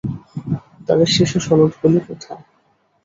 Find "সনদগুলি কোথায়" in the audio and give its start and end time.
1.39-2.43